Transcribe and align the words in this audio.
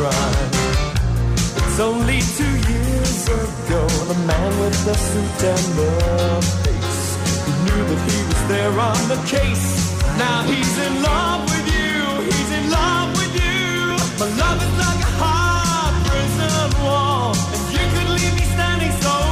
It's 0.00 1.80
only 1.80 2.20
two 2.20 2.54
years 2.70 3.26
ago, 3.26 3.82
the 4.06 4.14
man 4.28 4.60
with 4.60 4.84
the 4.84 4.94
suit 4.94 5.42
and 5.42 5.66
the 5.74 5.90
face. 6.62 7.16
Who 7.44 7.52
knew 7.64 7.82
that 7.90 8.00
he 8.08 8.18
was 8.28 8.42
there 8.46 8.78
on 8.78 9.08
the 9.08 9.18
case. 9.26 9.98
Now 10.16 10.42
he's 10.42 10.78
in 10.78 11.02
love 11.02 11.42
with 11.50 11.66
you, 11.74 12.22
he's 12.30 12.50
in 12.58 12.70
love 12.70 13.10
with 13.18 13.34
you. 13.42 13.98
My 14.22 14.30
love 14.38 14.62
is 14.62 14.74
like 14.78 15.00
a 15.02 15.12
hard 15.18 15.94
prison 16.06 16.70
wall, 16.84 17.34
and 17.34 17.62
you 17.74 17.84
could 17.94 18.08
leave 18.14 18.34
me 18.38 18.44
standing 18.54 18.92
so 19.02 19.27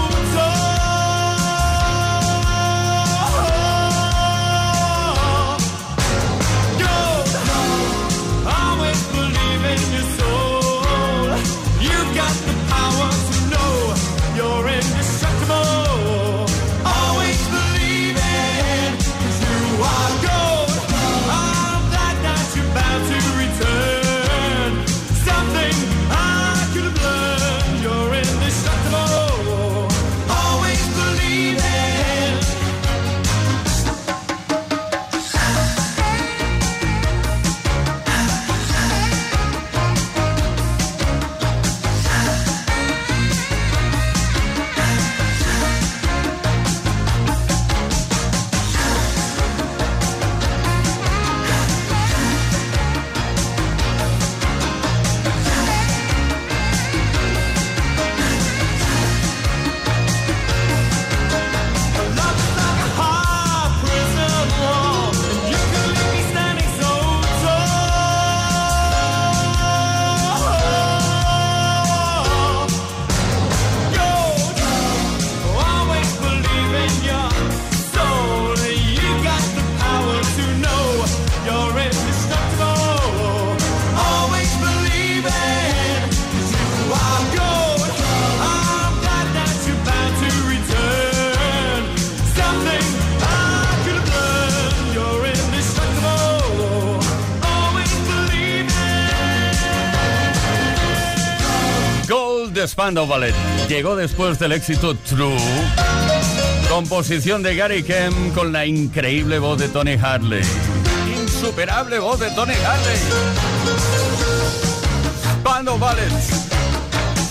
Spandau 102.77 103.07
Ballet. 103.07 103.35
Llegó 103.71 103.97
después 103.97 104.39
del 104.39 104.53
éxito 104.53 104.95
True. 104.95 105.35
Composición 106.69 107.43
de 107.43 107.57
Gary 107.57 107.83
Kemp 107.83 108.35
con 108.35 108.53
la 108.53 108.67
increíble 108.67 109.39
voz 109.39 109.59
de 109.59 109.69
Tony 109.69 109.95
Harley. 109.95 110.43
Insuperable 111.19 111.99
voz 111.99 112.21
de 112.21 112.31
Tony 112.33 112.53
Harley. 112.53 112.99
Spandau 115.41 115.79
Ballet. 115.79 116.13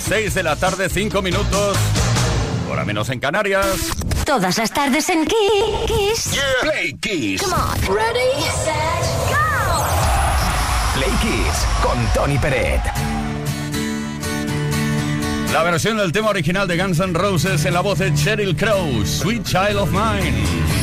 6 0.08 0.34
de 0.34 0.42
la 0.42 0.56
tarde, 0.56 0.90
5 0.90 1.22
minutos. 1.22 1.78
Hora 2.68 2.84
menos 2.84 3.08
en 3.10 3.20
Canarias. 3.20 3.92
Todas 4.26 4.58
las 4.58 4.72
tardes 4.72 5.08
en 5.10 5.28
Kiss. 5.28 6.40
Play 6.62 6.98
Kiss. 7.00 7.44
Come 7.44 7.54
on. 7.54 7.96
Ready, 7.96 8.42
set, 8.64 8.74
go. 9.30 9.86
Play 10.96 11.12
Kiss 11.22 11.68
con 11.84 12.04
Tony 12.16 12.40
Peret. 12.40 12.82
La 15.56 15.64
versión 15.64 15.96
del 15.96 16.12
tema 16.12 16.32
original 16.32 16.68
de 16.68 16.76
Guns 16.76 17.00
N' 17.00 17.14
Roses 17.14 17.64
en 17.64 17.74
la 17.74 17.80
voz 17.80 18.00
de 18.00 18.14
Cheryl 18.14 18.58
Crow, 18.58 19.06
Sweet 19.06 19.44
Child 19.44 19.78
of 19.78 19.90
Mine. 19.90 20.75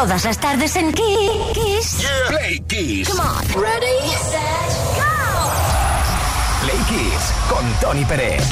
Todas 0.00 0.24
las 0.24 0.38
tardes 0.38 0.76
en 0.76 0.94
Kiss. 0.94 2.08
Play 2.28 2.58
Kiss. 2.60 3.06
Come 3.06 3.20
on. 3.20 3.62
Ready, 3.62 4.08
set, 4.30 4.70
go. 4.96 5.04
Play 6.62 6.78
Kiss 6.88 7.32
con 7.50 7.70
Tony 7.82 8.06
Pérez. 8.06 8.49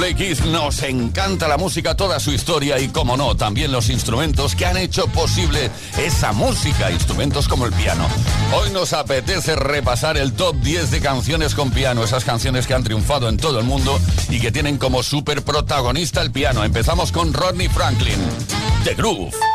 Play 0.00 0.14
Kiss 0.14 0.46
nos 0.46 0.82
encanta 0.82 1.46
la 1.46 1.58
música, 1.58 1.94
toda 1.94 2.18
su 2.20 2.32
historia 2.32 2.78
y, 2.78 2.88
como 2.88 3.18
no, 3.18 3.36
también 3.36 3.70
los 3.70 3.90
instrumentos 3.90 4.56
que 4.56 4.64
han 4.64 4.78
hecho 4.78 5.06
posible 5.08 5.70
esa 5.98 6.32
música, 6.32 6.90
instrumentos 6.90 7.46
como 7.46 7.66
el 7.66 7.72
piano. 7.74 8.08
Hoy 8.54 8.70
nos 8.70 8.94
apetece 8.94 9.56
repasar 9.56 10.16
el 10.16 10.32
top 10.32 10.56
10 10.56 10.90
de 10.90 11.00
canciones 11.00 11.54
con 11.54 11.70
piano, 11.70 12.02
esas 12.02 12.24
canciones 12.24 12.66
que 12.66 12.72
han 12.72 12.82
triunfado 12.82 13.28
en 13.28 13.36
todo 13.36 13.58
el 13.58 13.66
mundo 13.66 14.00
y 14.30 14.40
que 14.40 14.50
tienen 14.50 14.78
como 14.78 15.02
super 15.02 15.42
protagonista 15.42 16.22
el 16.22 16.30
piano. 16.30 16.64
Empezamos 16.64 17.12
con 17.12 17.34
Rodney 17.34 17.68
Franklin, 17.68 18.20
The 18.84 18.94
Groove. 18.94 19.49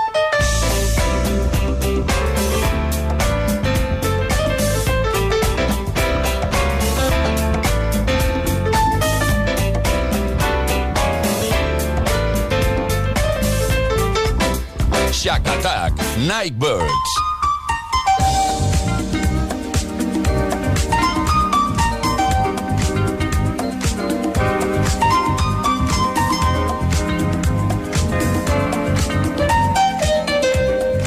Shack 15.26 15.42
Attack, 15.42 15.94
Nightbirds. 16.28 16.92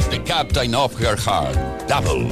The 0.09 0.21
Captain 0.25 0.75
of 0.75 0.93
Her 0.99 1.15
Heart, 1.15 1.87
Double. 1.87 2.27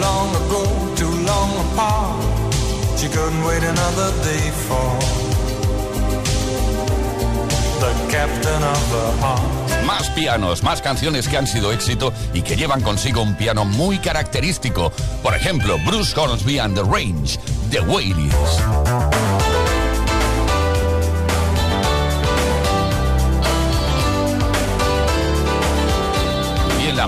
Long 0.00 0.34
ago, 0.34 0.79
Más 9.86 10.10
pianos, 10.10 10.62
más 10.62 10.82
canciones 10.82 11.26
que 11.28 11.36
han 11.36 11.46
sido 11.46 11.72
éxito 11.72 12.12
y 12.34 12.42
que 12.42 12.56
llevan 12.56 12.82
consigo 12.82 13.22
un 13.22 13.34
piano 13.34 13.64
muy 13.64 13.98
característico. 13.98 14.92
Por 15.22 15.34
ejemplo, 15.34 15.78
Bruce 15.86 16.18
Hornsby 16.18 16.58
and 16.58 16.74
the 16.74 16.82
Range, 16.82 17.38
The 17.70 17.80
Way 17.80 18.12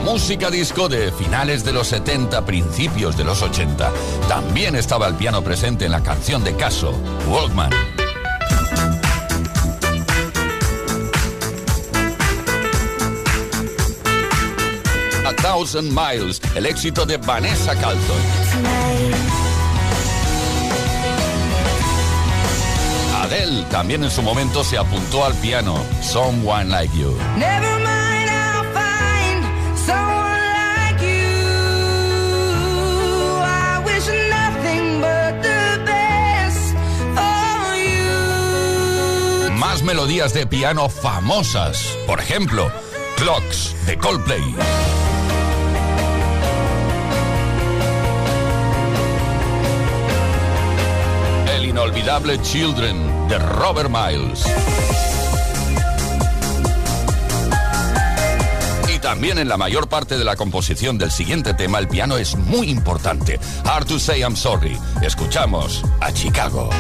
música 0.03 0.51
disco 0.51 0.89
de 0.89 1.13
finales 1.13 1.65
de 1.65 1.73
los 1.73 1.89
70, 1.89 2.45
principios 2.45 3.17
de 3.17 3.25
los 3.25 3.41
80, 3.43 3.91
también 4.29 4.75
estaba 4.75 5.07
el 5.07 5.15
piano 5.15 5.43
presente 5.43 5.87
en 5.87 5.93
la 5.93 6.03
canción 6.03 6.43
de 6.45 6.55
Caso, 6.57 6.93
Walkman. 7.29 7.71
A 15.25 15.33
Thousand 15.41 15.91
Miles, 15.93 16.41
el 16.57 16.67
éxito 16.67 17.07
de 17.07 17.17
Vanessa 17.19 17.75
Carlton. 17.75 18.23
Adele 23.23 23.65
también 23.71 24.03
en 24.03 24.11
su 24.11 24.23
momento 24.23 24.65
se 24.65 24.79
apuntó 24.79 25.25
al 25.25 25.35
piano, 25.35 25.77
Someone 26.03 26.67
Like 26.67 26.99
You. 26.99 27.17
Melodías 39.85 40.33
de 40.35 40.47
piano 40.47 40.89
famosas, 40.89 41.97
por 42.07 42.21
ejemplo, 42.21 42.71
Clocks 43.17 43.75
de 43.87 43.99
Coldplay. 43.99 44.55
El 51.55 51.67
inolvidable 51.67 52.41
Children 52.43 53.29
de 53.29 53.39
Robert 53.39 53.91
Miles. 53.91 54.45
Y 58.95 58.99
también 58.99 59.39
en 59.39 59.49
la 59.49 59.57
mayor 59.57 59.89
parte 59.89 60.19
de 60.19 60.25
la 60.25 60.37
composición 60.37 60.99
del 60.99 61.11
siguiente 61.11 61.55
tema 61.55 61.79
el 61.79 61.89
piano 61.89 62.17
es 62.17 62.37
muy 62.37 62.69
importante. 62.69 63.41
Hard 63.65 63.87
to 63.87 63.99
say 63.99 64.21
I'm 64.21 64.37
sorry. 64.37 64.79
Escuchamos 65.03 65.83
a 66.01 66.13
Chicago. 66.13 66.71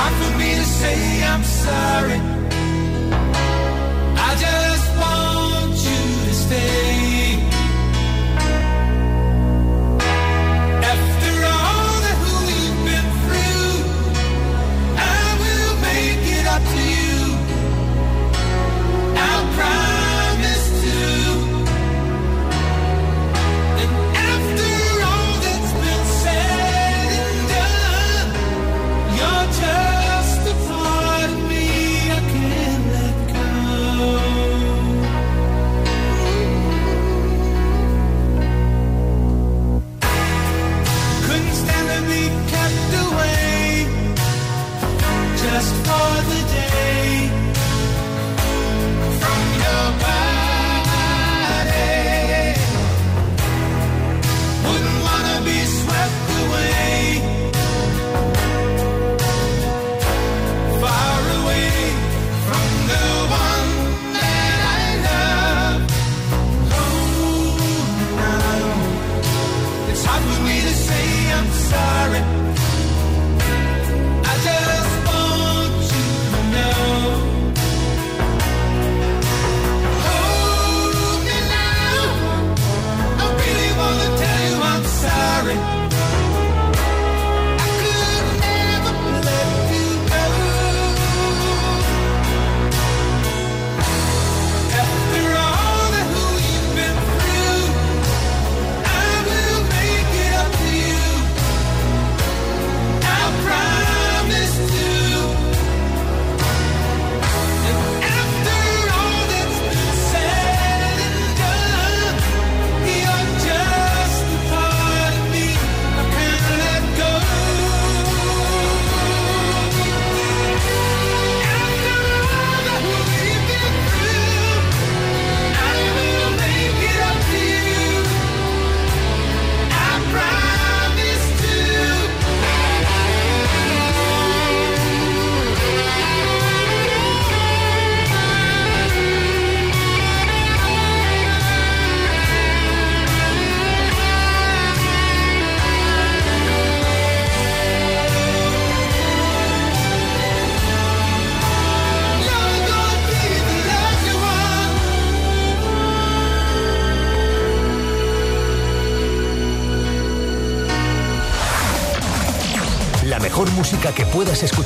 Hard 0.00 0.14
for 0.20 0.38
me 0.38 0.54
to 0.54 0.64
say 0.64 1.22
I'm 1.24 1.44
sorry. 1.44 2.39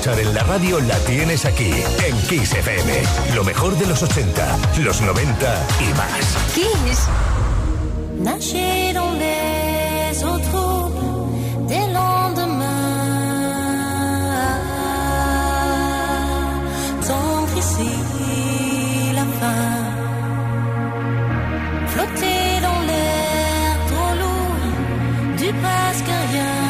Escuchar 0.05 0.21
en 0.21 0.35
la 0.35 0.43
radio 0.43 0.81
la 0.81 0.99
tienes 1.07 1.47
aquí, 1.47 1.71
en 2.07 2.17
Kiss 2.29 2.53
FM. 2.53 3.03
Lo 3.35 3.43
mejor 3.43 3.75
de 3.79 3.87
los 3.87 4.03
80, 4.03 4.59
los 4.81 5.01
90 5.01 5.67
y 5.81 5.95
más. 5.95 6.37
Kiss. 6.55 7.09
Nager 8.21 8.93
dans 8.93 9.13
les 9.15 10.23
eaux 10.23 10.39
troubles 10.51 11.69
des 11.69 11.87
lendemains. 11.93 12.65
Tendre 17.07 17.59
ici 17.59 17.93
la 19.15 19.25
fin. 19.41 19.73
Flotter 21.89 22.61
dans 22.61 22.81
l'air 22.89 23.73
trop 23.91 24.15
lourd 24.21 25.37
du 25.39 25.53
presque 25.63 26.13
rien. 26.33 26.64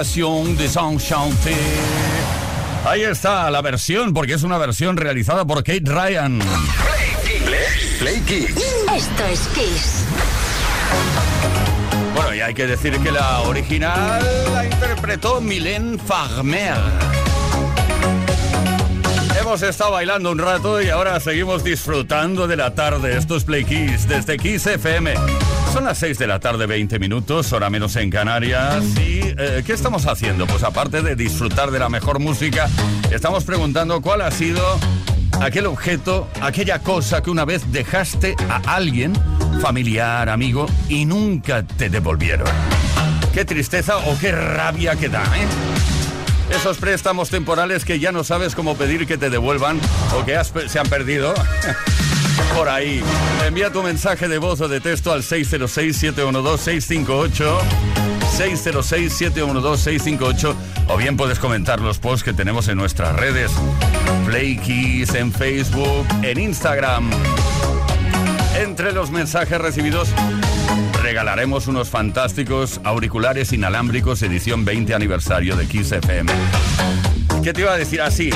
Desenchantée. 0.00 1.54
Ahí 2.86 3.02
está 3.02 3.50
la 3.50 3.60
versión, 3.60 4.14
porque 4.14 4.32
es 4.32 4.42
una 4.42 4.56
versión 4.56 4.96
realizada 4.96 5.44
por 5.44 5.58
Kate 5.58 5.82
Ryan. 5.84 6.40
Play 7.98 8.20
Kiss. 8.20 8.56
Esto 8.96 9.24
es 9.30 9.40
Kiss. 9.48 10.04
Bueno, 12.14 12.34
y 12.34 12.40
hay 12.40 12.54
que 12.54 12.66
decir 12.66 12.98
que 13.00 13.12
la 13.12 13.40
original 13.40 14.24
la 14.54 14.64
interpretó 14.64 15.42
Mylène 15.42 15.98
Farmer. 15.98 16.78
Hemos 19.38 19.60
estado 19.60 19.92
bailando 19.92 20.32
un 20.32 20.38
rato 20.38 20.80
y 20.80 20.88
ahora 20.88 21.20
seguimos 21.20 21.62
disfrutando 21.62 22.48
de 22.48 22.56
la 22.56 22.74
tarde. 22.74 23.18
Esto 23.18 23.36
es 23.36 23.44
Play 23.44 23.66
Kiss 23.66 24.08
desde 24.08 24.38
Kiss 24.38 24.66
FM. 24.66 25.12
Son 25.72 25.84
las 25.84 25.98
6 25.98 26.18
de 26.18 26.26
la 26.26 26.40
tarde, 26.40 26.66
20 26.66 26.98
minutos, 26.98 27.52
hora 27.52 27.70
menos 27.70 27.94
en 27.94 28.10
Canarias. 28.10 28.84
¿Y 28.98 29.20
eh, 29.22 29.62
qué 29.64 29.72
estamos 29.72 30.04
haciendo? 30.06 30.46
Pues 30.46 30.64
aparte 30.64 31.00
de 31.00 31.14
disfrutar 31.14 31.70
de 31.70 31.78
la 31.78 31.88
mejor 31.88 32.18
música, 32.18 32.68
estamos 33.12 33.44
preguntando 33.44 34.00
cuál 34.02 34.22
ha 34.22 34.32
sido 34.32 34.60
aquel 35.40 35.66
objeto, 35.66 36.28
aquella 36.40 36.80
cosa 36.80 37.22
que 37.22 37.30
una 37.30 37.44
vez 37.44 37.70
dejaste 37.70 38.34
a 38.48 38.74
alguien, 38.74 39.12
familiar, 39.62 40.28
amigo, 40.28 40.66
y 40.88 41.04
nunca 41.04 41.62
te 41.62 41.88
devolvieron. 41.88 42.48
Qué 43.32 43.44
tristeza 43.44 43.98
o 43.98 44.18
qué 44.18 44.32
rabia 44.32 44.96
que 44.96 45.08
da, 45.08 45.22
¿eh? 45.22 45.46
Esos 46.56 46.78
préstamos 46.78 47.30
temporales 47.30 47.84
que 47.84 48.00
ya 48.00 48.10
no 48.10 48.24
sabes 48.24 48.56
cómo 48.56 48.76
pedir 48.76 49.06
que 49.06 49.16
te 49.16 49.30
devuelvan 49.30 49.80
o 50.18 50.24
que 50.24 50.36
se 50.68 50.78
han 50.80 50.88
perdido. 50.88 51.32
Por 52.56 52.68
ahí. 52.68 53.02
Envía 53.46 53.72
tu 53.72 53.82
mensaje 53.82 54.28
de 54.28 54.38
voz 54.38 54.60
o 54.60 54.68
de 54.68 54.80
texto 54.80 55.12
al 55.12 55.22
606-712-658. 55.22 57.58
606-712-658. 58.38 60.54
O 60.88 60.96
bien 60.96 61.16
puedes 61.16 61.38
comentar 61.38 61.80
los 61.80 61.98
posts 61.98 62.24
que 62.24 62.32
tenemos 62.32 62.66
en 62.68 62.78
nuestras 62.78 63.14
redes. 63.16 63.52
Play 64.26 64.58
Kiss 64.58 65.14
en 65.14 65.32
Facebook, 65.32 66.06
en 66.22 66.38
Instagram. 66.38 67.10
Entre 68.58 68.92
los 68.92 69.10
mensajes 69.10 69.58
recibidos 69.60 70.08
regalaremos 71.02 71.66
unos 71.66 71.88
fantásticos 71.88 72.80
auriculares 72.84 73.52
inalámbricos 73.52 74.22
edición 74.22 74.64
20 74.64 74.94
aniversario 74.94 75.56
de 75.56 75.66
Kiss 75.66 75.90
FM. 75.92 76.32
¿Qué 77.42 77.52
te 77.52 77.62
iba 77.62 77.72
a 77.72 77.76
decir 77.76 78.00
así? 78.02 78.30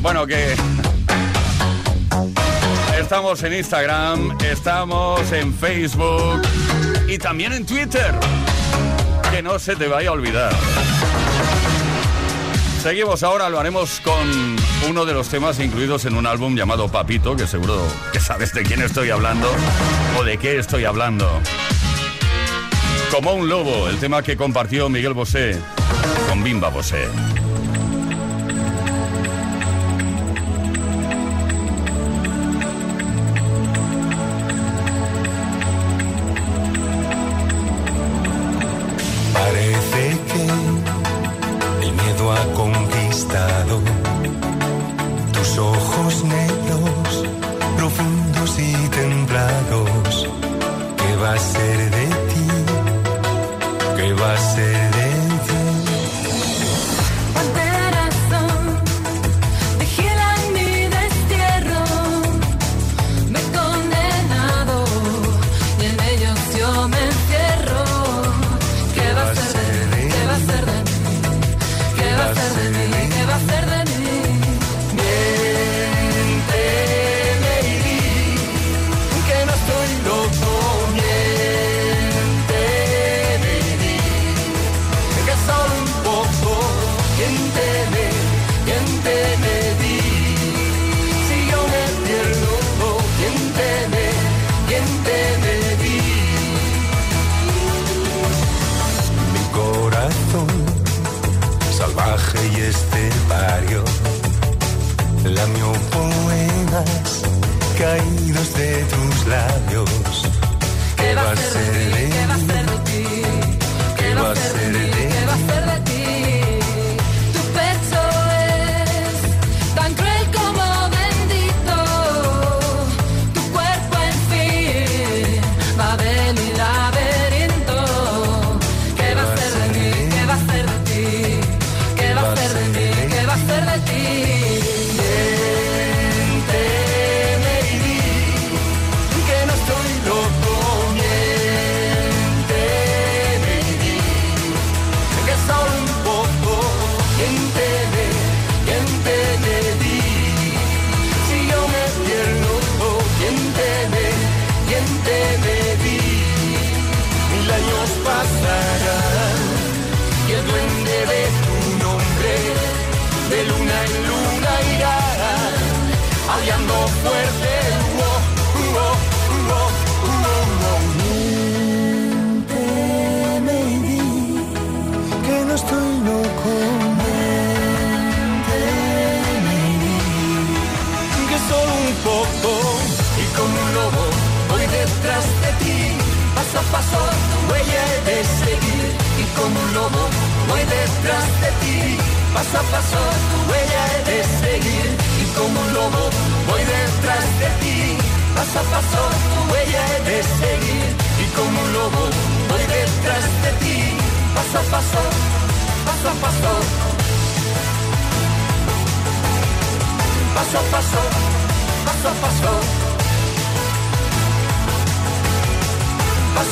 Bueno, 0.00 0.26
que 0.26 0.54
estamos 3.04 3.42
en 3.42 3.52
Instagram, 3.52 4.38
estamos 4.40 5.30
en 5.30 5.52
Facebook 5.52 6.40
y 7.06 7.18
también 7.18 7.52
en 7.52 7.66
Twitter. 7.66 8.14
Que 9.30 9.42
no 9.42 9.58
se 9.58 9.76
te 9.76 9.86
vaya 9.88 10.08
a 10.08 10.12
olvidar. 10.12 10.52
Seguimos 12.82 13.22
ahora, 13.22 13.50
lo 13.50 13.60
haremos 13.60 14.00
con 14.00 14.56
uno 14.88 15.04
de 15.04 15.12
los 15.12 15.28
temas 15.28 15.60
incluidos 15.60 16.06
en 16.06 16.16
un 16.16 16.26
álbum 16.26 16.56
llamado 16.56 16.88
Papito, 16.88 17.36
que 17.36 17.46
seguro 17.46 17.78
que 18.10 18.20
sabes 18.20 18.54
de 18.54 18.62
quién 18.62 18.80
estoy 18.80 19.10
hablando 19.10 19.50
o 20.18 20.24
de 20.24 20.38
qué 20.38 20.58
estoy 20.58 20.86
hablando. 20.86 21.28
Como 23.10 23.34
un 23.34 23.50
lobo, 23.50 23.86
el 23.88 23.98
tema 23.98 24.22
que 24.22 24.34
compartió 24.34 24.88
Miguel 24.88 25.12
Bosé 25.12 25.60
con 26.26 26.42
Bimba 26.42 26.70
Bosé. 26.70 27.06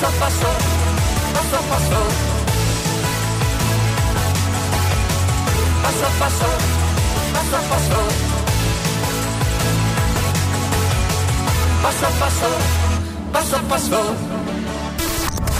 paso 0.03 0.15
a 0.15 0.21
paso, 0.21 0.51
paso 1.33 1.57
a 1.57 1.62
paso. 1.71 2.01
Paso 5.83 6.07
a 6.07 6.11
paso, 6.19 6.49
paso 7.33 7.57
a 7.57 7.62
paso. 7.71 7.99
Paso 11.83 12.07
a 12.07 12.11
paso, 12.11 12.51
paso 13.33 13.57
a 13.57 13.61
paso. 13.62 14.17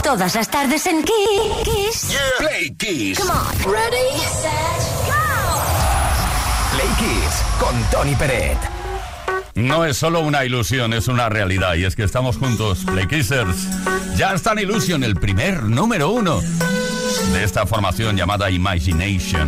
Todas 0.03 0.35
las 0.35 0.49
tardes 0.49 0.85
en 0.87 1.03
Kiss. 1.03 2.17
Play 2.39 2.75
Kiss. 2.77 3.19
Ready, 3.65 4.19
set, 4.41 4.81
go. 5.07 5.21
Play 6.73 6.89
Kiss 6.99 7.33
con 7.59 7.83
Tony 7.91 8.15
Peret. 8.15 8.57
No 9.55 9.85
es 9.85 9.97
solo 9.97 10.19
una 10.21 10.43
ilusión, 10.43 10.93
es 10.93 11.07
una 11.07 11.29
realidad 11.29 11.75
y 11.75 11.85
es 11.85 11.95
que 11.95 12.03
estamos 12.03 12.37
juntos, 12.37 12.83
Play 12.85 13.07
Kissers. 13.07 13.67
Ya 14.17 14.33
está 14.33 14.51
en 14.53 14.59
Illusion, 14.59 15.03
el 15.03 15.15
primer 15.15 15.63
número 15.63 16.11
uno 16.11 16.39
de 16.39 17.43
esta 17.43 17.65
formación 17.65 18.15
llamada 18.15 18.51
Imagination. 18.51 19.47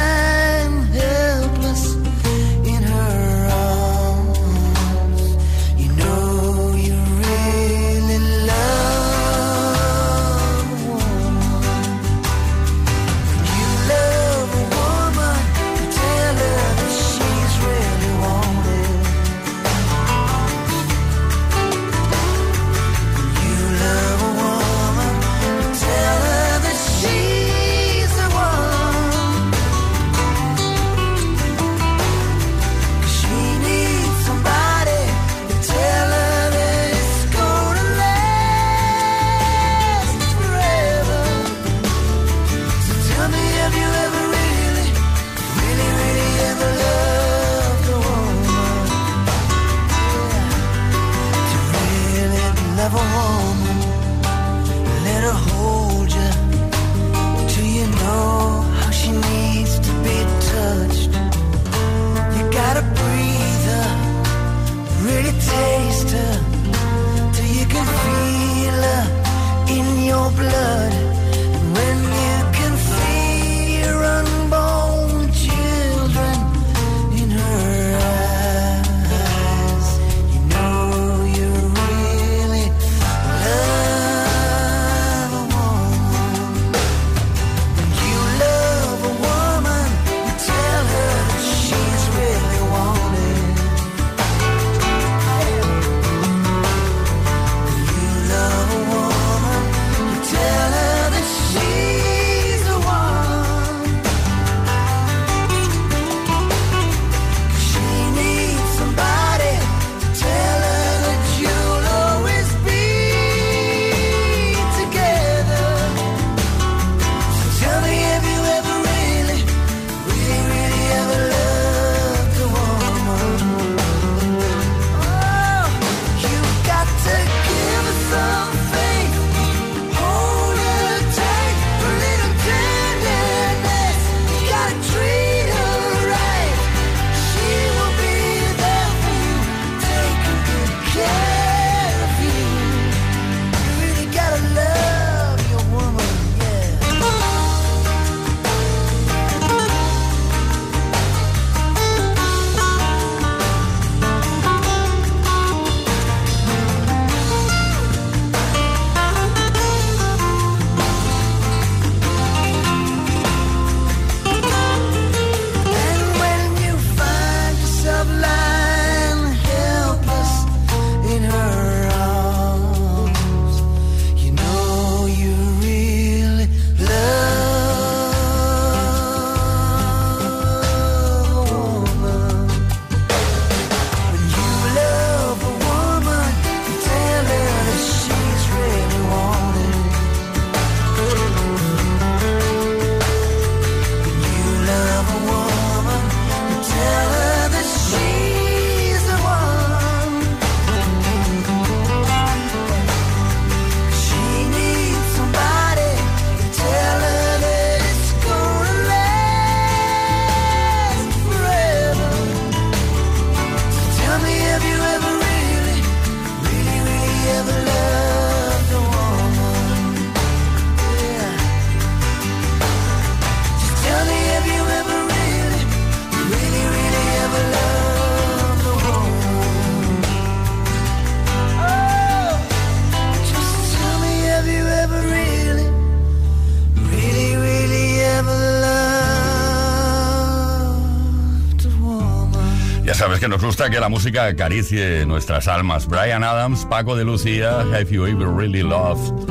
que 243.21 243.27
nos 243.27 243.43
gusta 243.43 243.69
que 243.69 243.79
la 243.79 243.87
música 243.87 244.25
acaricie 244.25 245.05
nuestras 245.05 245.47
almas. 245.47 245.85
Brian 245.85 246.23
Adams, 246.23 246.65
Paco 246.65 246.95
de 246.95 247.03
Lucía, 247.03 247.59
Have 247.59 247.85
You 247.91 248.07
Ever 248.07 248.27
Really 248.27 248.63
Loved 248.63 249.29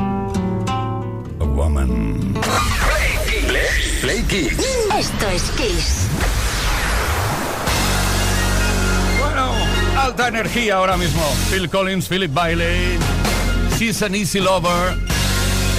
a 1.40 1.44
Woman? 1.44 2.34
Play 4.00 4.22
Kids. 4.28 4.64
Esto 4.96 5.28
es 5.30 5.42
Kiss. 5.56 6.06
Bueno, 9.18 9.50
alta 9.98 10.28
energía 10.28 10.76
ahora 10.76 10.96
mismo. 10.96 11.22
Phil 11.50 11.68
Collins, 11.68 12.06
Philip 12.06 12.32
Bailey, 12.32 12.96
She's 13.76 14.00
an 14.04 14.14
Easy 14.14 14.38
Lover. 14.38 14.96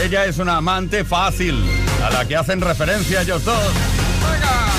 Ella 0.03 0.25
es 0.25 0.37
una 0.37 0.57
amante 0.57 1.05
fácil, 1.05 1.63
a 2.05 2.09
la 2.09 2.27
que 2.27 2.35
hacen 2.35 2.59
referencia 2.59 3.21
ellos 3.21 3.45
dos. 3.45 3.73
¡Venga! 4.21 4.70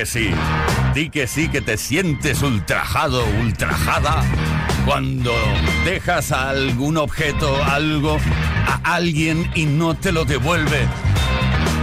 Que 0.00 0.06
sí, 0.06 0.30
di 0.94 1.10
que 1.10 1.26
sí 1.26 1.48
que 1.50 1.60
te 1.60 1.76
sientes 1.76 2.40
ultrajado, 2.40 3.22
ultrajada 3.42 4.24
cuando 4.86 5.30
dejas 5.84 6.32
a 6.32 6.48
algún 6.48 6.96
objeto, 6.96 7.54
algo, 7.64 8.16
a 8.66 8.94
alguien 8.94 9.50
y 9.54 9.66
no 9.66 9.94
te 9.94 10.10
lo 10.10 10.24
devuelve. 10.24 10.88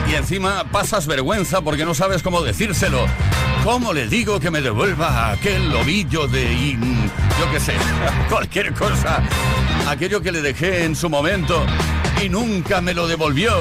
Y 0.10 0.16
encima 0.16 0.64
pasas 0.72 1.06
vergüenza 1.06 1.62
porque 1.62 1.86
no 1.86 1.94
sabes 1.94 2.24
cómo 2.24 2.42
decírselo. 2.42 3.06
¿Cómo 3.64 3.94
le 3.94 4.08
digo 4.08 4.40
que 4.40 4.50
me 4.50 4.62
devuelva 4.62 5.34
aquel 5.34 5.72
ovillo 5.76 6.28
de... 6.28 6.76
yo 7.40 7.52
qué 7.52 7.60
sé, 7.60 7.74
cualquier 8.32 8.74
cosa? 8.74 9.22
Aquello 9.88 10.24
que 10.24 10.32
le 10.32 10.42
dejé 10.42 10.86
en 10.86 10.96
su 10.96 11.08
momento 11.08 11.64
y 12.26 12.30
nunca 12.30 12.82
me 12.82 12.96
lo 12.96 13.06
devolvió. 13.06 13.54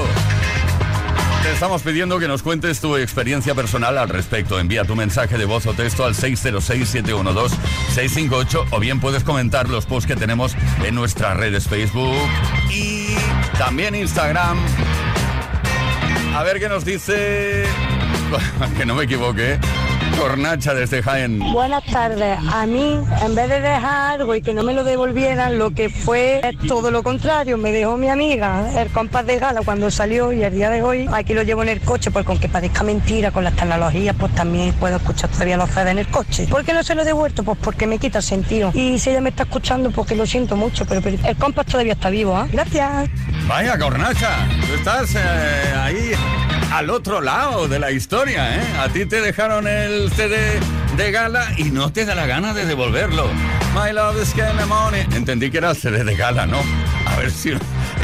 Te 1.46 1.52
estamos 1.52 1.82
pidiendo 1.82 2.18
que 2.18 2.26
nos 2.26 2.42
cuentes 2.42 2.80
tu 2.80 2.96
experiencia 2.96 3.54
personal 3.54 3.96
al 3.98 4.08
respecto. 4.08 4.58
Envía 4.58 4.84
tu 4.84 4.96
mensaje 4.96 5.38
de 5.38 5.44
voz 5.44 5.64
o 5.66 5.74
texto 5.74 6.04
al 6.04 6.14
606-712-658 6.14 8.66
o 8.72 8.80
bien 8.80 8.98
puedes 8.98 9.22
comentar 9.22 9.68
los 9.68 9.86
posts 9.86 10.08
que 10.08 10.16
tenemos 10.16 10.56
en 10.84 10.96
nuestras 10.96 11.36
redes 11.36 11.68
Facebook 11.68 12.16
y 12.68 13.14
también 13.58 13.94
Instagram. 13.94 14.58
A 16.34 16.42
ver 16.42 16.58
qué 16.58 16.68
nos 16.68 16.84
dice... 16.84 17.64
que 18.76 18.84
no 18.84 18.96
me 18.96 19.04
equivoque. 19.04 19.60
Cornacha 20.18 20.74
desde 20.74 21.02
Jaén. 21.02 21.38
Buenas 21.52 21.84
tardes. 21.84 22.38
A 22.52 22.66
mí, 22.66 22.98
en 23.22 23.34
vez 23.34 23.48
de 23.48 23.60
dejar 23.60 24.20
algo 24.20 24.34
y 24.34 24.42
que 24.42 24.54
no 24.54 24.62
me 24.62 24.72
lo 24.72 24.82
devolvieran, 24.82 25.58
lo 25.58 25.72
que 25.72 25.90
fue 25.90 26.40
es 26.42 26.58
todo 26.66 26.90
lo 26.90 27.02
contrario. 27.02 27.58
Me 27.58 27.70
dejó 27.72 27.96
mi 27.96 28.08
amiga 28.08 28.66
el 28.80 28.88
compás 28.88 29.26
de 29.26 29.38
gala 29.38 29.60
cuando 29.64 29.90
salió 29.90 30.32
y 30.32 30.42
el 30.42 30.54
día 30.54 30.70
de 30.70 30.82
hoy 30.82 31.08
aquí 31.12 31.34
lo 31.34 31.42
llevo 31.42 31.62
en 31.62 31.68
el 31.68 31.80
coche 31.80 32.10
porque 32.10 32.30
aunque 32.32 32.48
parezca 32.48 32.82
mentira 32.82 33.30
con 33.30 33.44
las 33.44 33.54
tecnologías, 33.54 34.16
pues 34.18 34.34
también 34.34 34.72
puedo 34.74 34.96
escuchar 34.96 35.30
todavía 35.30 35.56
los 35.56 35.70
CDs 35.70 35.86
en 35.88 35.98
el 35.98 36.08
coche. 36.08 36.46
¿Por 36.48 36.64
qué 36.64 36.72
no 36.72 36.82
se 36.82 36.94
lo 36.94 37.02
he 37.02 37.04
devuelto? 37.04 37.42
Pues 37.42 37.58
porque 37.62 37.86
me 37.86 37.98
quita 37.98 38.18
el 38.18 38.24
sentido. 38.24 38.70
Y 38.74 38.98
si 38.98 39.10
ella 39.10 39.20
me 39.20 39.30
está 39.30 39.42
escuchando, 39.42 39.90
porque 39.90 40.14
lo 40.14 40.26
siento 40.26 40.56
mucho, 40.56 40.86
pero, 40.86 41.02
pero 41.02 41.18
el 41.24 41.36
compás 41.36 41.66
todavía 41.66 41.92
está 41.92 42.10
vivo, 42.10 42.36
¿ah? 42.36 42.48
Gracias. 42.50 43.10
Vaya, 43.46 43.78
Cornacha, 43.78 44.48
tú 44.66 44.74
estás 44.74 45.14
eh, 45.14 45.74
ahí 45.76 46.12
al 46.72 46.90
otro 46.90 47.20
lado 47.20 47.68
de 47.68 47.78
la 47.78 47.90
historia, 47.90 48.56
¿eh? 48.56 48.76
A 48.78 48.88
ti 48.88 49.06
te 49.06 49.20
dejaron 49.20 49.66
el 49.66 50.10
CD 50.12 50.60
de 50.96 51.10
gala 51.10 51.46
y 51.56 51.64
no 51.64 51.92
te 51.92 52.04
da 52.04 52.14
la 52.14 52.26
gana 52.26 52.54
de 52.54 52.66
devolverlo. 52.66 53.28
My 53.74 53.92
love 53.92 54.20
is 54.20 54.32
getting 54.34 54.68
money. 54.68 55.06
Entendí 55.14 55.50
que 55.50 55.58
era 55.58 55.70
el 55.70 55.76
CD 55.76 56.04
de 56.04 56.16
gala, 56.16 56.46
¿no? 56.46 56.60
A 57.06 57.16
ver 57.16 57.30
si 57.30 57.52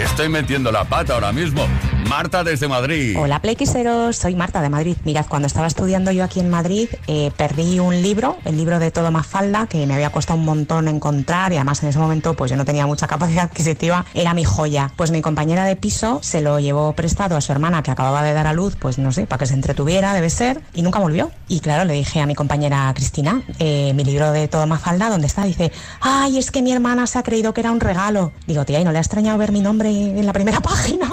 estoy 0.02 0.28
metiendo 0.28 0.70
la 0.70 0.84
pata 0.84 1.14
ahora 1.14 1.32
mismo. 1.32 1.66
Marta 2.12 2.44
desde 2.44 2.68
Madrid. 2.68 3.16
Hola 3.18 3.40
Playquiseros, 3.40 4.16
soy 4.16 4.34
Marta 4.34 4.60
de 4.60 4.68
Madrid. 4.68 4.98
Mirad, 5.02 5.24
cuando 5.30 5.46
estaba 5.46 5.66
estudiando 5.66 6.12
yo 6.12 6.24
aquí 6.24 6.40
en 6.40 6.50
Madrid, 6.50 6.90
eh, 7.06 7.30
perdí 7.38 7.80
un 7.80 8.02
libro, 8.02 8.36
el 8.44 8.58
libro 8.58 8.78
de 8.78 8.90
Todo 8.90 9.10
más 9.10 9.26
falda, 9.26 9.66
que 9.66 9.86
me 9.86 9.94
había 9.94 10.10
costado 10.10 10.38
un 10.38 10.44
montón 10.44 10.88
encontrar 10.88 11.54
y 11.54 11.56
además 11.56 11.82
en 11.82 11.88
ese 11.88 11.98
momento 11.98 12.34
pues 12.34 12.50
yo 12.50 12.58
no 12.58 12.66
tenía 12.66 12.86
mucha 12.86 13.06
capacidad 13.12 13.44
adquisitiva, 13.44 14.04
era 14.12 14.34
mi 14.34 14.44
joya. 14.44 14.92
Pues 14.94 15.10
mi 15.10 15.22
compañera 15.22 15.64
de 15.64 15.74
piso 15.74 16.18
se 16.22 16.42
lo 16.42 16.60
llevó 16.60 16.92
prestado 16.92 17.34
a 17.34 17.40
su 17.40 17.50
hermana 17.50 17.82
que 17.82 17.90
acababa 17.90 18.22
de 18.22 18.34
dar 18.34 18.46
a 18.46 18.52
luz, 18.52 18.76
pues 18.78 18.98
no 18.98 19.10
sé, 19.10 19.26
para 19.26 19.38
que 19.38 19.46
se 19.46 19.54
entretuviera, 19.54 20.12
debe 20.12 20.28
ser, 20.28 20.60
y 20.74 20.82
nunca 20.82 20.98
volvió. 20.98 21.30
Y 21.48 21.60
claro, 21.60 21.86
le 21.86 21.94
dije 21.94 22.20
a 22.20 22.26
mi 22.26 22.34
compañera 22.34 22.92
Cristina, 22.94 23.40
eh, 23.58 23.94
mi 23.94 24.04
libro 24.04 24.32
de 24.32 24.48
Todo 24.48 24.66
más 24.66 24.82
falda, 24.82 25.08
¿dónde 25.08 25.28
está? 25.28 25.44
Dice, 25.44 25.72
ay, 26.02 26.36
es 26.36 26.50
que 26.50 26.60
mi 26.60 26.72
hermana 26.72 27.06
se 27.06 27.18
ha 27.18 27.22
creído 27.22 27.54
que 27.54 27.62
era 27.62 27.72
un 27.72 27.80
regalo. 27.80 28.32
Digo, 28.46 28.66
tía, 28.66 28.80
¿y 28.80 28.84
no 28.84 28.92
le 28.92 28.98
ha 28.98 29.00
extrañado 29.00 29.38
ver 29.38 29.50
mi 29.50 29.60
nombre 29.60 29.88
en 29.88 30.26
la 30.26 30.34
primera 30.34 30.60
página? 30.60 31.08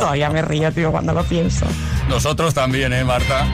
Todavía 0.00 0.30
me 0.30 0.40
río, 0.40 0.72
tío, 0.72 0.90
cuando 0.90 1.12
lo 1.12 1.22
pienso. 1.24 1.66
Nosotros 2.08 2.54
también, 2.54 2.92
¿eh, 2.94 3.04
Marta? 3.04 3.46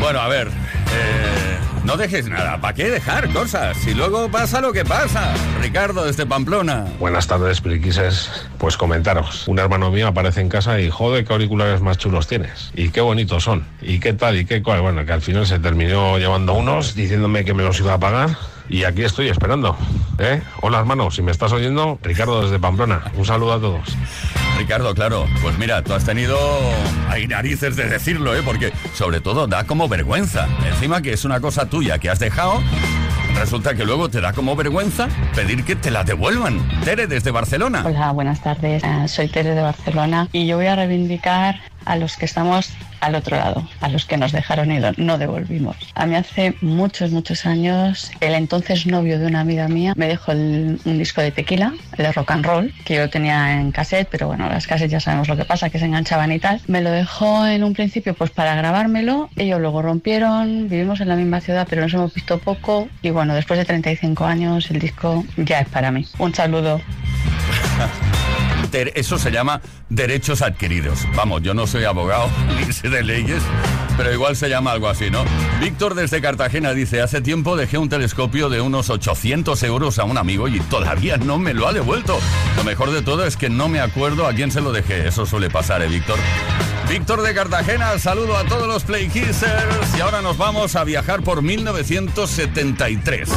Bueno, 0.00 0.18
a 0.20 0.28
ver, 0.28 0.48
eh, 0.48 1.58
no 1.84 1.98
dejes 1.98 2.26
nada. 2.26 2.58
¿Para 2.58 2.72
qué 2.72 2.88
dejar 2.88 3.30
cosas? 3.34 3.76
Si 3.76 3.92
luego 3.92 4.30
pasa 4.30 4.62
lo 4.62 4.72
que 4.72 4.84
pasa. 4.84 5.34
Ricardo 5.60 6.06
desde 6.06 6.24
Pamplona. 6.24 6.86
Buenas 6.98 7.26
tardes, 7.26 7.60
Piriquises. 7.60 8.30
Pues 8.56 8.78
comentaros. 8.78 9.46
Un 9.46 9.58
hermano 9.58 9.90
mío 9.90 10.08
aparece 10.08 10.40
en 10.40 10.48
casa 10.48 10.80
y 10.80 10.88
joder, 10.88 11.26
qué 11.26 11.34
auriculares 11.34 11.82
más 11.82 11.98
chulos 11.98 12.26
tienes. 12.26 12.70
Y 12.74 12.88
qué 12.88 13.02
bonitos 13.02 13.44
son. 13.44 13.66
Y 13.82 14.00
qué 14.00 14.14
tal 14.14 14.38
y 14.38 14.46
qué 14.46 14.62
cual. 14.62 14.80
Bueno, 14.80 15.04
que 15.04 15.12
al 15.12 15.22
final 15.22 15.46
se 15.46 15.58
terminó 15.58 16.16
llevando 16.18 16.54
unos 16.54 16.94
diciéndome 16.94 17.44
que 17.44 17.52
me 17.52 17.62
los 17.62 17.78
iba 17.80 17.92
a 17.92 17.98
pagar. 17.98 18.30
Y 18.68 18.84
aquí 18.84 19.02
estoy 19.02 19.28
esperando. 19.28 19.76
¿Eh? 20.18 20.42
Hola, 20.62 20.78
hermano. 20.78 21.10
Si 21.10 21.22
me 21.22 21.30
estás 21.30 21.52
oyendo, 21.52 21.98
Ricardo 22.02 22.42
desde 22.42 22.58
Pamplona. 22.58 23.02
Un 23.14 23.24
saludo 23.24 23.52
a 23.52 23.60
todos. 23.60 23.96
Ricardo, 24.58 24.92
claro, 24.94 25.26
pues 25.40 25.56
mira, 25.56 25.82
tú 25.82 25.94
has 25.94 26.04
tenido 26.04 26.36
hay 27.08 27.28
narices 27.28 27.76
de 27.76 27.88
decirlo, 27.88 28.34
¿eh? 28.34 28.42
Porque 28.44 28.72
sobre 28.92 29.20
todo 29.20 29.46
da 29.46 29.64
como 29.64 29.88
vergüenza. 29.88 30.48
Encima 30.66 31.00
que 31.00 31.12
es 31.12 31.24
una 31.24 31.40
cosa 31.40 31.66
tuya 31.66 31.98
que 31.98 32.10
has 32.10 32.18
dejado, 32.18 32.60
resulta 33.36 33.74
que 33.74 33.84
luego 33.84 34.08
te 34.08 34.20
da 34.20 34.32
como 34.32 34.56
vergüenza 34.56 35.08
pedir 35.34 35.64
que 35.64 35.76
te 35.76 35.92
la 35.92 36.02
devuelvan. 36.02 36.60
Tere 36.84 37.06
desde 37.06 37.30
Barcelona. 37.30 37.84
Hola, 37.86 38.10
buenas 38.10 38.42
tardes. 38.42 38.82
Eh, 38.82 39.06
soy 39.06 39.28
Tere 39.28 39.54
de 39.54 39.62
Barcelona 39.62 40.28
y 40.32 40.46
yo 40.46 40.56
voy 40.56 40.66
a 40.66 40.74
reivindicar 40.74 41.60
a 41.84 41.96
los 41.96 42.16
que 42.16 42.24
estamos 42.24 42.72
al 43.00 43.14
otro 43.14 43.36
lado, 43.36 43.68
a 43.80 43.88
los 43.88 44.04
que 44.06 44.16
nos 44.16 44.32
dejaron 44.32 44.72
y 44.72 44.78
no 44.96 45.18
devolvimos. 45.18 45.76
A 45.94 46.06
mí 46.06 46.14
hace 46.16 46.54
muchos, 46.60 47.10
muchos 47.10 47.46
años, 47.46 48.10
el 48.20 48.34
entonces 48.34 48.86
novio 48.86 49.18
de 49.18 49.26
una 49.26 49.40
amiga 49.40 49.68
mía 49.68 49.92
me 49.96 50.08
dejó 50.08 50.32
el- 50.32 50.80
un 50.84 50.98
disco 50.98 51.20
de 51.20 51.30
tequila, 51.30 51.72
de 51.96 52.12
rock 52.12 52.30
and 52.32 52.44
roll, 52.44 52.74
que 52.84 52.94
yo 52.96 53.08
tenía 53.10 53.60
en 53.60 53.72
cassette, 53.72 54.08
pero 54.10 54.26
bueno, 54.26 54.48
las 54.48 54.66
cassettes 54.66 54.92
ya 54.92 55.00
sabemos 55.00 55.28
lo 55.28 55.36
que 55.36 55.44
pasa, 55.44 55.70
que 55.70 55.78
se 55.78 55.84
enganchaban 55.86 56.32
y 56.32 56.38
tal. 56.38 56.60
Me 56.66 56.80
lo 56.82 56.90
dejó 56.90 57.46
en 57.46 57.64
un 57.64 57.74
principio 57.74 58.14
pues 58.14 58.30
para 58.30 58.54
grabármelo, 58.54 59.30
ellos 59.36 59.60
luego 59.60 59.82
rompieron, 59.82 60.68
vivimos 60.68 61.00
en 61.00 61.08
la 61.08 61.16
misma 61.16 61.40
ciudad, 61.40 61.66
pero 61.68 61.82
nos 61.82 61.94
hemos 61.94 62.12
visto 62.14 62.38
poco 62.38 62.88
y 63.02 63.10
bueno, 63.10 63.34
después 63.34 63.58
de 63.58 63.64
35 63.64 64.24
años 64.24 64.70
el 64.70 64.78
disco 64.78 65.24
ya 65.36 65.60
es 65.60 65.68
para 65.68 65.90
mí. 65.90 66.06
Un 66.18 66.34
saludo. 66.34 66.80
Eso 68.70 69.18
se 69.18 69.30
llama 69.30 69.60
derechos 69.88 70.42
adquiridos. 70.42 71.00
Vamos, 71.16 71.42
yo 71.42 71.54
no 71.54 71.66
soy 71.66 71.84
abogado 71.84 72.28
ni 72.66 72.72
sé 72.72 72.88
de 72.88 73.02
leyes, 73.02 73.42
pero 73.96 74.12
igual 74.12 74.36
se 74.36 74.48
llama 74.48 74.72
algo 74.72 74.88
así, 74.88 75.10
¿no? 75.10 75.24
Víctor 75.60 75.94
desde 75.94 76.20
Cartagena 76.20 76.74
dice, 76.74 77.00
hace 77.00 77.20
tiempo 77.20 77.56
dejé 77.56 77.78
un 77.78 77.88
telescopio 77.88 78.48
de 78.48 78.60
unos 78.60 78.90
800 78.90 79.62
euros 79.62 79.98
a 79.98 80.04
un 80.04 80.18
amigo 80.18 80.48
y 80.48 80.60
todavía 80.60 81.16
no 81.16 81.38
me 81.38 81.54
lo 81.54 81.66
ha 81.66 81.72
devuelto. 81.72 82.18
Lo 82.56 82.64
mejor 82.64 82.90
de 82.90 83.02
todo 83.02 83.24
es 83.24 83.36
que 83.36 83.48
no 83.48 83.68
me 83.68 83.80
acuerdo 83.80 84.26
a 84.26 84.34
quién 84.34 84.50
se 84.50 84.60
lo 84.60 84.72
dejé. 84.72 85.08
Eso 85.08 85.24
suele 85.24 85.48
pasar, 85.48 85.82
¿eh, 85.82 85.88
Víctor? 85.88 86.18
Víctor 86.88 87.22
de 87.22 87.34
Cartagena, 87.34 87.98
saludo 87.98 88.36
a 88.36 88.44
todos 88.44 88.66
los 88.66 88.84
Play 88.84 89.08
Kissers 89.08 89.96
y 89.96 90.00
ahora 90.00 90.22
nos 90.22 90.38
vamos 90.38 90.76
a 90.76 90.84
viajar 90.84 91.22
por 91.22 91.42
1973. 91.42 93.28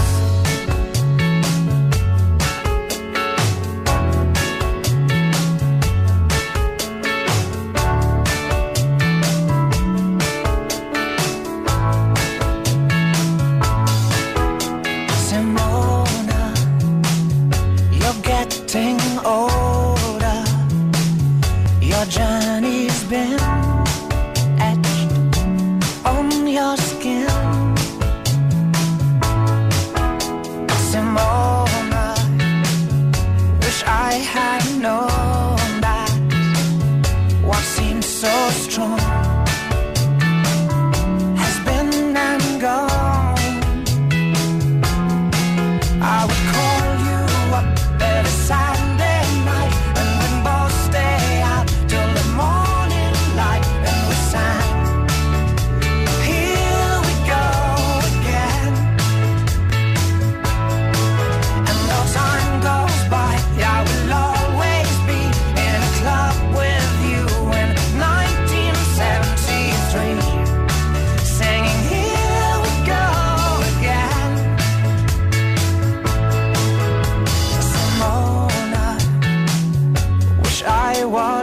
why 81.12 81.41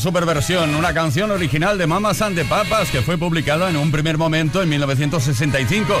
Superversión, 0.00 0.74
una 0.74 0.92
canción 0.92 1.30
original 1.30 1.78
de 1.78 1.86
Mamas 1.86 2.22
and 2.22 2.36
the 2.36 2.44
Papas 2.44 2.90
que 2.90 3.02
fue 3.02 3.18
publicada 3.18 3.70
en 3.70 3.76
un 3.76 3.90
primer 3.90 4.18
momento 4.18 4.62
en 4.62 4.68
1965 4.68 5.94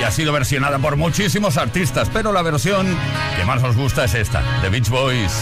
y 0.00 0.02
ha 0.02 0.10
sido 0.10 0.32
versionada 0.32 0.78
por 0.78 0.96
muchísimos 0.96 1.56
artistas, 1.56 2.10
pero 2.12 2.32
la 2.32 2.42
versión 2.42 2.86
que 3.36 3.44
más 3.44 3.62
nos 3.62 3.76
gusta 3.76 4.04
es 4.04 4.14
esta, 4.14 4.42
The 4.62 4.68
Beach 4.68 4.88
Boys, 4.88 5.32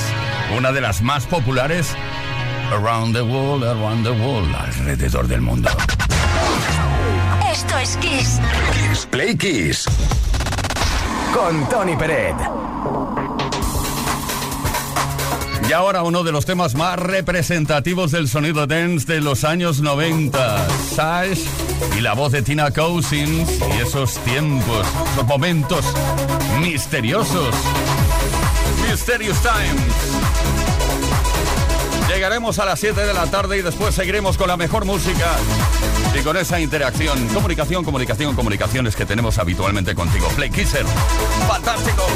una 0.56 0.72
de 0.72 0.80
las 0.80 1.02
más 1.02 1.26
populares 1.26 1.94
Around 2.70 3.14
the 3.14 3.22
World, 3.22 3.64
Around 3.64 4.04
the 4.04 4.10
World, 4.10 4.54
alrededor 4.54 5.26
del 5.26 5.40
mundo. 5.40 5.70
Esto 7.50 7.78
es 7.78 7.96
Kiss. 7.96 8.40
Kiss 8.72 9.06
Play 9.06 9.36
Kiss. 9.36 9.86
Con 11.32 11.68
Tony 11.68 11.96
Peret. 11.96 12.36
Y 15.68 15.72
ahora 15.74 16.02
uno 16.02 16.24
de 16.24 16.32
los 16.32 16.46
temas 16.46 16.74
más 16.74 16.98
representativos 16.98 18.10
del 18.10 18.26
sonido 18.26 18.66
dance 18.66 19.12
de 19.12 19.20
los 19.20 19.44
años 19.44 19.82
90. 19.82 20.66
Sash 20.94 21.40
y 21.94 22.00
la 22.00 22.14
voz 22.14 22.32
de 22.32 22.40
Tina 22.40 22.70
Cousins 22.70 23.60
y 23.76 23.82
esos 23.82 24.14
tiempos, 24.24 24.86
esos 25.12 25.26
momentos 25.26 25.84
misteriosos. 26.58 27.54
Mysterious 28.88 29.36
Times. 29.42 29.94
Llegaremos 32.08 32.58
a 32.58 32.64
las 32.64 32.80
7 32.80 33.04
de 33.04 33.12
la 33.12 33.26
tarde 33.26 33.58
y 33.58 33.62
después 33.62 33.94
seguiremos 33.94 34.38
con 34.38 34.48
la 34.48 34.56
mejor 34.56 34.86
música 34.86 35.36
y 36.18 36.22
con 36.22 36.38
esa 36.38 36.58
interacción. 36.58 37.28
Comunicación, 37.28 37.84
comunicación, 37.84 38.34
comunicaciones 38.34 38.96
que 38.96 39.04
tenemos 39.04 39.36
habitualmente 39.36 39.94
contigo. 39.94 40.28
Play 40.34 40.48
Kisser. 40.48 40.86
Fantástico. 41.46 42.06